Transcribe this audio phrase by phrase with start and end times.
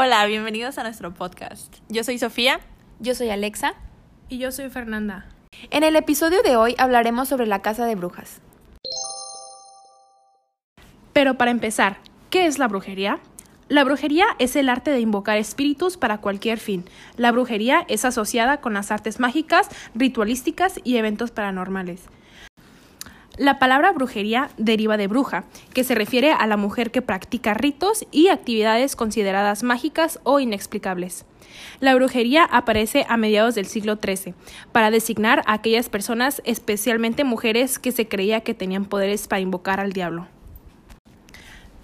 [0.00, 1.74] Hola, bienvenidos a nuestro podcast.
[1.88, 2.60] Yo soy Sofía.
[3.00, 3.74] Yo soy Alexa.
[4.28, 5.26] Y yo soy Fernanda.
[5.72, 8.40] En el episodio de hoy hablaremos sobre la casa de brujas.
[11.12, 11.98] Pero para empezar,
[12.30, 13.18] ¿qué es la brujería?
[13.66, 16.84] La brujería es el arte de invocar espíritus para cualquier fin.
[17.16, 22.02] La brujería es asociada con las artes mágicas, ritualísticas y eventos paranormales.
[23.38, 28.04] La palabra brujería deriva de bruja, que se refiere a la mujer que practica ritos
[28.10, 31.24] y actividades consideradas mágicas o inexplicables.
[31.78, 34.34] La brujería aparece a mediados del siglo XIII
[34.72, 39.78] para designar a aquellas personas, especialmente mujeres, que se creía que tenían poderes para invocar
[39.78, 40.26] al diablo.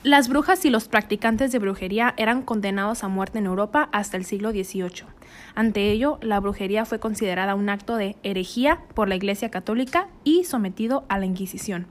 [0.04, 4.27] Las brujas y los practicantes de brujería eran condenados a muerte en Europa hasta el
[4.27, 5.06] siglo XVIII.
[5.54, 10.44] Ante ello, la brujería fue considerada un acto de herejía por la Iglesia Católica y
[10.44, 11.86] sometido a la Inquisición.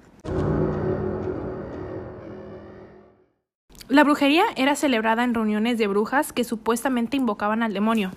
[3.87, 8.11] La brujería era celebrada en reuniones de brujas que supuestamente invocaban al demonio.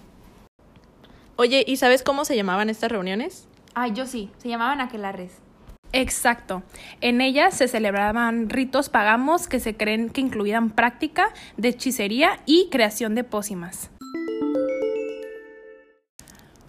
[1.36, 3.48] Oye, ¿y sabes cómo se llamaban estas reuniones?
[3.72, 5.45] Ay, yo sí, se llamaban aquelarres.
[5.97, 6.62] Exacto.
[7.00, 12.69] En ellas se celebraban ritos pagamos que se creen que incluían práctica de hechicería y
[12.70, 13.91] creación de pócimas.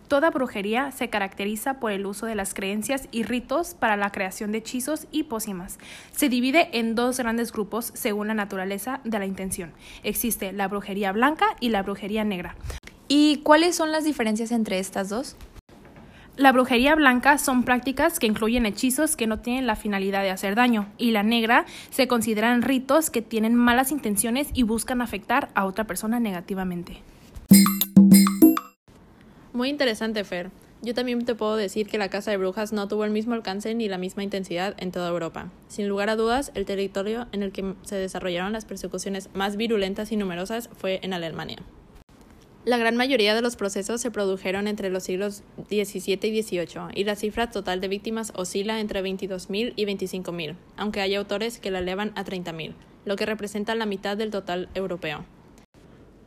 [0.08, 4.53] Toda brujería se caracteriza por el uso de las creencias y ritos para la creación
[4.53, 5.78] de hechizos y pócimas.
[6.11, 9.73] Se divide en dos grandes grupos según la naturaleza de la intención.
[10.03, 12.55] Existe la brujería blanca y la brujería negra.
[13.09, 15.36] ¿Y cuáles son las diferencias entre estas dos?
[16.38, 20.53] La brujería blanca son prácticas que incluyen hechizos que no tienen la finalidad de hacer
[20.53, 25.65] daño, y la negra se consideran ritos que tienen malas intenciones y buscan afectar a
[25.65, 27.02] otra persona negativamente.
[29.52, 30.52] Muy interesante, Fer.
[30.83, 33.73] Yo también te puedo decir que la Casa de Brujas no tuvo el mismo alcance
[33.73, 35.49] ni la misma intensidad en toda Europa.
[35.67, 40.11] Sin lugar a dudas, el territorio en el que se desarrollaron las persecuciones más virulentas
[40.11, 41.58] y numerosas fue en Alemania.
[42.68, 47.05] La gran mayoría de los procesos se produjeron entre los siglos XVII y XVIII, y
[47.05, 51.80] la cifra total de víctimas oscila entre 22.000 y 25.000, aunque hay autores que la
[51.80, 52.73] elevan a 30.000,
[53.06, 55.23] lo que representa la mitad del total europeo.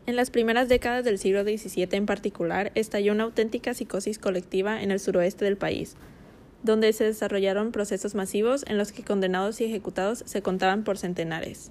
[0.06, 4.92] En las primeras décadas del siglo XVII en particular, estalló una auténtica psicosis colectiva en
[4.92, 5.94] el suroeste del país,
[6.62, 11.70] donde se desarrollaron procesos masivos en los que condenados y ejecutados se contaban por centenares.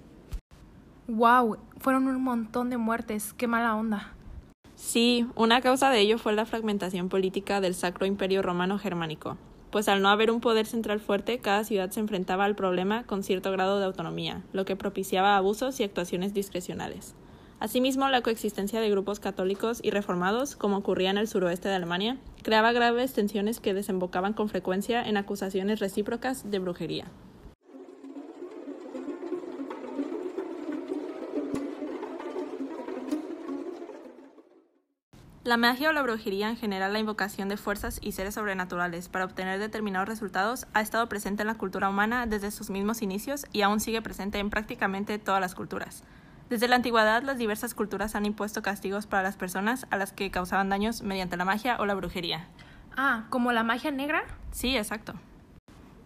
[1.07, 1.57] ¡Wow!
[1.79, 3.33] Fueron un montón de muertes.
[3.33, 4.13] ¡Qué mala onda!
[4.81, 9.37] Sí, una causa de ello fue la fragmentación política del Sacro Imperio Romano Germánico,
[9.71, 13.21] pues al no haber un poder central fuerte, cada ciudad se enfrentaba al problema con
[13.21, 17.13] cierto grado de autonomía, lo que propiciaba abusos y actuaciones discrecionales.
[17.59, 22.17] Asimismo, la coexistencia de grupos católicos y reformados, como ocurría en el suroeste de Alemania,
[22.41, 27.11] creaba graves tensiones que desembocaban con frecuencia en acusaciones recíprocas de brujería.
[35.49, 39.25] La magia o la brujería en general, la invocación de fuerzas y seres sobrenaturales para
[39.25, 43.63] obtener determinados resultados, ha estado presente en la cultura humana desde sus mismos inicios y
[43.63, 46.03] aún sigue presente en prácticamente todas las culturas.
[46.51, 50.29] Desde la antigüedad, las diversas culturas han impuesto castigos para las personas a las que
[50.29, 52.45] causaban daños mediante la magia o la brujería.
[52.95, 54.25] Ah, ¿como la magia negra?
[54.51, 55.15] Sí, exacto.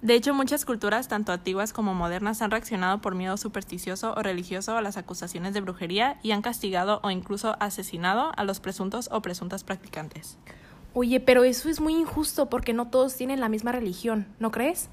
[0.03, 4.75] De hecho, muchas culturas, tanto antiguas como modernas, han reaccionado por miedo supersticioso o religioso
[4.75, 9.21] a las acusaciones de brujería y han castigado o incluso asesinado a los presuntos o
[9.21, 10.37] presuntas practicantes.
[10.93, 14.89] Oye, pero eso es muy injusto porque no todos tienen la misma religión, ¿no crees?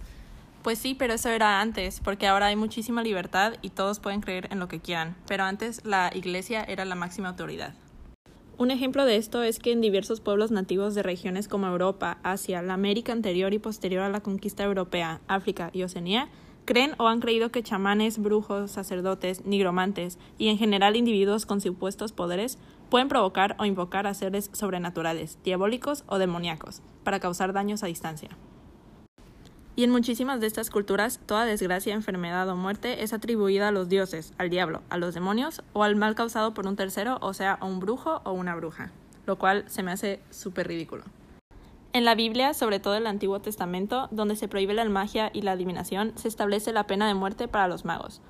[0.62, 4.46] Pues sí, pero eso era antes, porque ahora hay muchísima libertad y todos pueden creer
[4.52, 7.74] en lo que quieran, pero antes la Iglesia era la máxima autoridad.
[8.60, 12.60] Un ejemplo de esto es que en diversos pueblos nativos de regiones como Europa, Asia,
[12.60, 16.28] la América anterior y posterior a la conquista europea, África y Oceanía,
[16.66, 22.12] creen o han creído que chamanes, brujos, sacerdotes, nigromantes y en general individuos con supuestos
[22.12, 22.58] poderes
[22.90, 28.28] pueden provocar o invocar a seres sobrenaturales, diabólicos o demoníacos, para causar daños a distancia.
[29.76, 33.88] Y en muchísimas de estas culturas, toda desgracia, enfermedad o muerte es atribuida a los
[33.88, 37.54] dioses, al diablo, a los demonios o al mal causado por un tercero, o sea,
[37.54, 38.90] a un brujo o una bruja,
[39.26, 41.04] lo cual se me hace súper ridículo.
[41.92, 45.52] En la Biblia, sobre todo el Antiguo Testamento, donde se prohíbe la magia y la
[45.52, 48.20] adivinación, se establece la pena de muerte para los magos.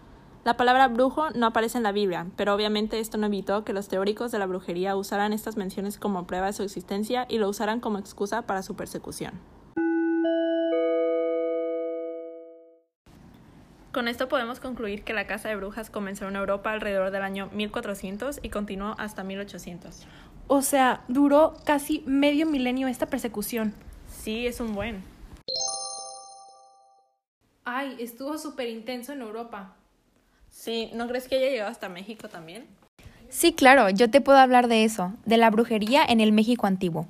[0.44, 3.88] La palabra brujo no aparece en la Biblia, pero obviamente esto no evitó que los
[3.88, 7.80] teóricos de la brujería usaran estas menciones como prueba de su existencia y lo usaran
[7.80, 9.32] como excusa para su persecución.
[13.92, 17.48] Con esto podemos concluir que la caza de brujas comenzó en Europa alrededor del año
[17.52, 20.06] 1400 y continuó hasta 1800.
[20.46, 23.74] O sea, duró casi medio milenio esta persecución.
[24.06, 25.02] Sí, es un buen.
[27.64, 29.74] Ay, estuvo súper intenso en Europa.
[30.48, 32.68] Sí, ¿no crees que haya llegado hasta México también?
[33.28, 37.08] Sí, claro, yo te puedo hablar de eso, de la brujería en el México antiguo.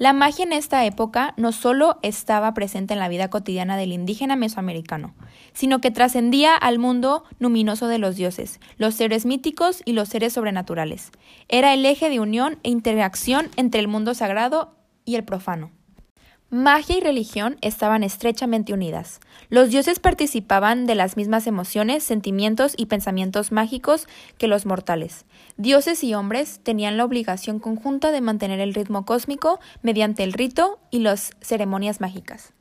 [0.00, 4.34] La magia en esta época no solo estaba presente en la vida cotidiana del indígena
[4.34, 5.12] mesoamericano,
[5.52, 10.32] sino que trascendía al mundo luminoso de los dioses, los seres míticos y los seres
[10.32, 11.10] sobrenaturales.
[11.48, 14.74] Era el eje de unión e interacción entre el mundo sagrado
[15.04, 15.70] y el profano.
[16.52, 19.20] Magia y religión estaban estrechamente unidas.
[19.50, 25.26] Los dioses participaban de las mismas emociones, sentimientos y pensamientos mágicos que los mortales.
[25.56, 30.80] Dioses y hombres tenían la obligación conjunta de mantener el ritmo cósmico mediante el rito
[30.90, 32.52] y las ceremonias mágicas.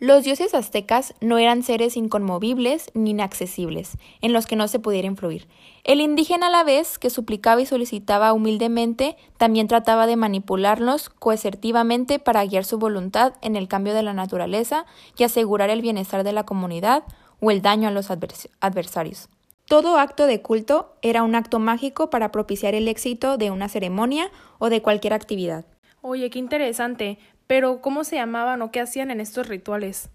[0.00, 5.08] Los dioses aztecas no eran seres inconmovibles ni inaccesibles, en los que no se pudiera
[5.08, 5.48] influir.
[5.82, 12.20] El indígena a la vez que suplicaba y solicitaba humildemente, también trataba de manipularlos coercitivamente
[12.20, 14.86] para guiar su voluntad en el cambio de la naturaleza
[15.16, 17.02] y asegurar el bienestar de la comunidad
[17.40, 19.28] o el daño a los adversarios.
[19.64, 24.30] Todo acto de culto era un acto mágico para propiciar el éxito de una ceremonia
[24.58, 25.64] o de cualquier actividad.
[26.00, 27.18] Oye, qué interesante.
[27.48, 30.10] Pero, ¿cómo se llamaban o qué hacían en estos rituales?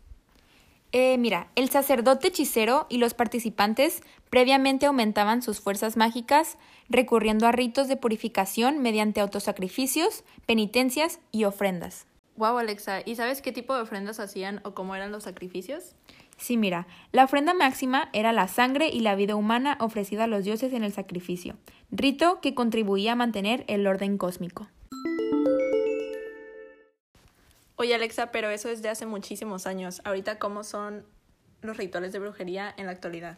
[0.93, 7.51] Eh, mira, el sacerdote hechicero y los participantes previamente aumentaban sus fuerzas mágicas recurriendo a
[7.51, 12.05] ritos de purificación mediante autosacrificios, penitencias y ofrendas.
[12.35, 15.95] Wow, Alexa, ¿y sabes qué tipo de ofrendas hacían o cómo eran los sacrificios?
[16.37, 20.43] Sí, mira, la ofrenda máxima era la sangre y la vida humana ofrecida a los
[20.43, 21.55] dioses en el sacrificio,
[21.91, 24.67] rito que contribuía a mantener el orden cósmico.
[27.75, 30.01] Oye Alexa, pero eso es de hace muchísimos años.
[30.05, 31.05] Ahorita, ¿cómo son
[31.61, 33.37] los rituales de brujería en la actualidad?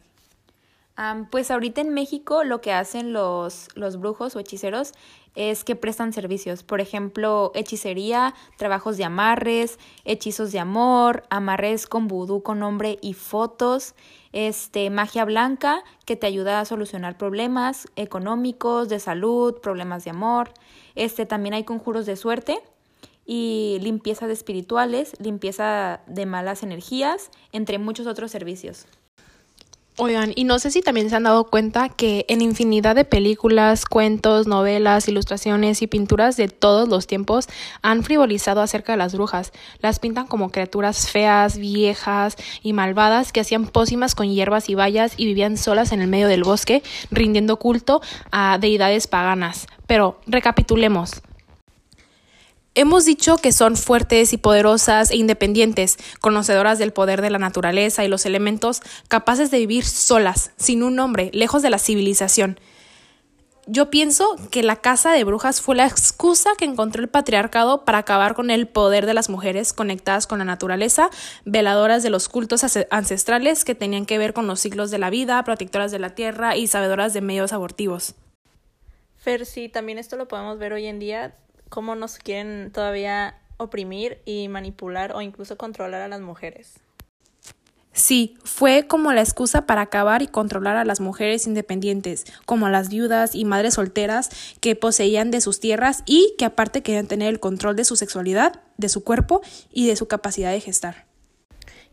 [1.29, 4.93] pues ahorita en México lo que hacen los, los brujos o hechiceros
[5.35, 6.63] es que prestan servicios.
[6.63, 13.13] Por ejemplo, hechicería, trabajos de amarres, hechizos de amor, amarres con vudú con nombre y
[13.13, 13.93] fotos,
[14.31, 20.51] este, magia blanca que te ayuda a solucionar problemas económicos, de salud, problemas de amor.
[20.95, 22.61] Este, también hay conjuros de suerte
[23.25, 28.85] y limpieza de espirituales, limpieza de malas energías, entre muchos otros servicios.
[29.97, 33.85] Oigan, y no sé si también se han dado cuenta que en infinidad de películas,
[33.85, 37.47] cuentos, novelas, ilustraciones y pinturas de todos los tiempos
[37.81, 39.53] han frivolizado acerca de las brujas.
[39.79, 45.13] Las pintan como criaturas feas, viejas y malvadas que hacían pócimas con hierbas y bayas
[45.15, 48.01] y vivían solas en el medio del bosque, rindiendo culto
[48.31, 49.65] a deidades paganas.
[49.87, 51.21] Pero recapitulemos.
[52.77, 58.03] Hemos dicho que son fuertes y poderosas e independientes, conocedoras del poder de la naturaleza
[58.03, 62.59] y los elementos, capaces de vivir solas, sin un hombre, lejos de la civilización.
[63.65, 67.99] Yo pienso que la casa de brujas fue la excusa que encontró el patriarcado para
[67.99, 71.09] acabar con el poder de las mujeres conectadas con la naturaleza,
[71.45, 75.41] veladoras de los cultos ancestrales que tenían que ver con los ciclos de la vida,
[75.45, 78.15] protectoras de la tierra y sabedoras de medios abortivos.
[79.15, 81.35] Fer, sí, también esto lo podemos ver hoy en día
[81.69, 86.79] cómo nos quieren todavía oprimir y manipular o incluso controlar a las mujeres.
[87.95, 92.69] Sí, fue como la excusa para acabar y controlar a las mujeres independientes, como a
[92.69, 94.29] las viudas y madres solteras
[94.59, 98.61] que poseían de sus tierras y que aparte querían tener el control de su sexualidad,
[98.75, 99.41] de su cuerpo
[99.71, 101.05] y de su capacidad de gestar.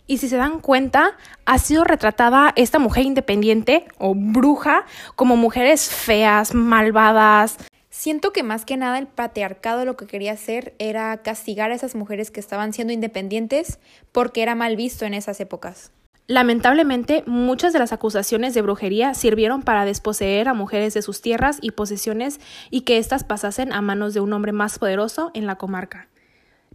[0.08, 1.16] Y si se dan cuenta,
[1.46, 7.58] ha sido retratada esta mujer independiente o bruja como mujeres feas, malvadas,
[8.02, 11.94] Siento que más que nada el patriarcado lo que quería hacer era castigar a esas
[11.94, 13.78] mujeres que estaban siendo independientes
[14.10, 15.92] porque era mal visto en esas épocas.
[16.26, 21.58] Lamentablemente, muchas de las acusaciones de brujería sirvieron para desposeer a mujeres de sus tierras
[21.60, 22.40] y posesiones
[22.70, 26.08] y que éstas pasasen a manos de un hombre más poderoso en la comarca.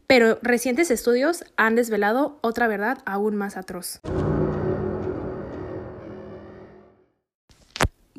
[0.08, 4.00] Pero recientes estudios han desvelado otra verdad aún más atroz.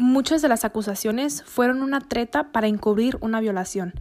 [0.00, 3.94] Muchas de las acusaciones fueron una treta para encubrir una violación.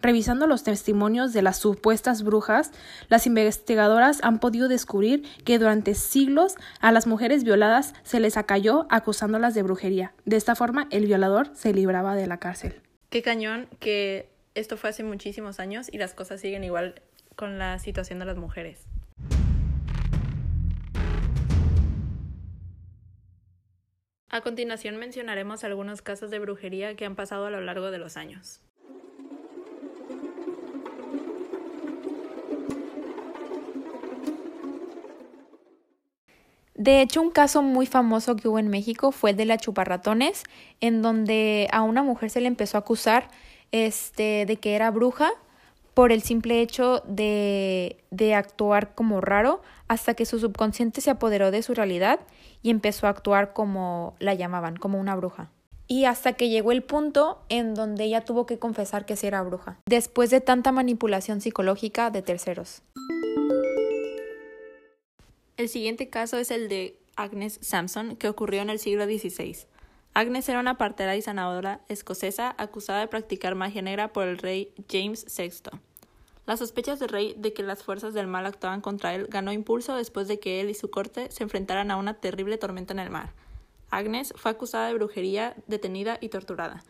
[0.00, 2.72] Revisando los testimonios de las supuestas brujas,
[3.10, 8.86] las investigadoras han podido descubrir que durante siglos a las mujeres violadas se les acalló
[8.88, 10.14] acusándolas de brujería.
[10.24, 12.80] De esta forma, el violador se libraba de la cárcel.
[13.10, 17.02] Qué cañón que esto fue hace muchísimos años y las cosas siguen igual
[17.36, 18.86] con la situación de las mujeres.
[24.34, 28.16] A continuación mencionaremos algunos casos de brujería que han pasado a lo largo de los
[28.16, 28.60] años.
[36.74, 40.42] De hecho, un caso muy famoso que hubo en México fue el de la chuparratones,
[40.80, 43.28] en donde a una mujer se le empezó a acusar
[43.70, 45.30] este, de que era bruja
[45.94, 51.50] por el simple hecho de, de actuar como raro hasta que su subconsciente se apoderó
[51.50, 52.20] de su realidad
[52.62, 55.50] y empezó a actuar como la llamaban, como una bruja.
[55.86, 59.42] y hasta que llegó el punto en donde ella tuvo que confesar que sí era
[59.42, 62.82] bruja, después de tanta manipulación psicológica de terceros.
[65.56, 69.66] El siguiente caso es el de Agnes Sampson, que ocurrió en el siglo XVI.
[70.16, 74.72] Agnes era una partera y sanadora escocesa acusada de practicar magia negra por el rey
[74.88, 75.76] James VI.
[76.46, 79.96] Las sospechas del rey de que las fuerzas del mal actuaban contra él ganó impulso
[79.96, 83.10] después de que él y su corte se enfrentaran a una terrible tormenta en el
[83.10, 83.32] mar.
[83.90, 86.84] Agnes fue acusada de brujería, detenida y torturada,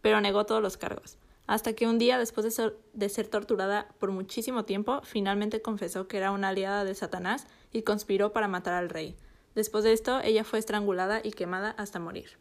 [0.00, 3.88] pero negó todos los cargos, hasta que un día, después de ser, de ser, torturada
[3.98, 8.72] por muchísimo tiempo, finalmente confesó que era una aliada de Satanás y conspiró para matar
[8.72, 9.16] al rey.
[9.54, 12.38] Después de esto, ella fue estrangulada y quemada hasta morir.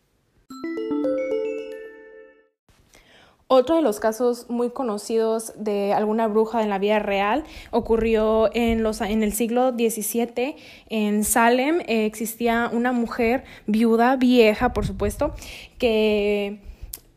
[3.51, 8.83] Otro de los casos muy conocidos de alguna bruja en la vida real ocurrió en,
[8.83, 10.55] los, en el siglo XVII.
[10.89, 15.33] En Salem eh, existía una mujer viuda, vieja por supuesto,
[15.79, 16.59] que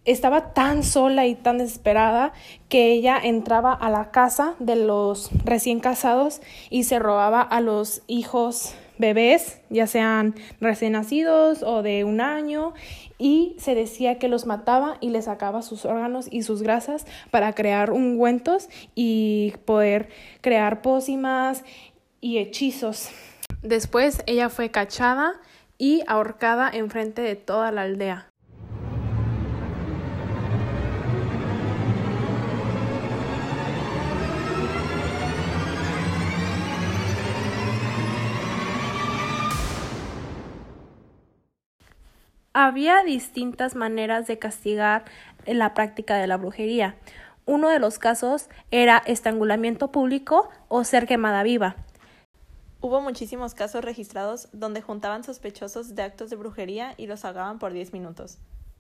[0.07, 2.33] estaba tan sola y tan desesperada
[2.71, 8.01] que ella entraba a la casa de los recién casados y se robaba a los
[8.07, 12.73] hijos bebés, ya sean recién nacidos o de un año,
[13.19, 17.53] y se decía que los mataba y les sacaba sus órganos y sus grasas para
[17.53, 20.09] crear ungüentos y poder
[20.41, 21.63] crear pócimas
[22.23, 23.11] y hechizos.
[23.63, 25.35] Después ella fue cachada
[25.77, 28.32] y ahorcada enfrente de toda la aldea.
[42.55, 45.07] Había distintas maneras de castigar
[45.47, 46.97] la práctica de la brujería.
[47.47, 51.77] Uno de los casos era estrangulamiento público o ser quemada viva.
[52.83, 57.73] Hubo muchísimos casos registrados donde juntaban sospechosos de actos de brujería y los ahogaban por
[57.73, 58.39] 10 minutos.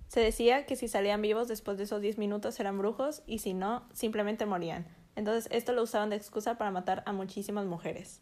[0.09, 3.55] Se decía que si salían vivos después de esos 10 minutos eran brujos y si
[3.55, 4.87] no, simplemente morían.
[5.17, 8.21] Entonces esto lo usaban de excusa para matar a muchísimas mujeres.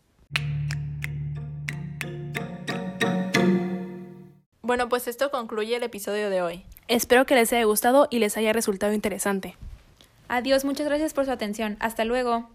[4.70, 6.62] Bueno, pues esto concluye el episodio de hoy.
[6.86, 9.56] Espero que les haya gustado y les haya resultado interesante.
[10.28, 11.76] Adiós, muchas gracias por su atención.
[11.80, 12.48] Hasta luego.